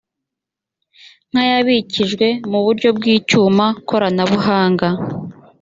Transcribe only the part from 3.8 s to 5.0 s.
koranabuhanga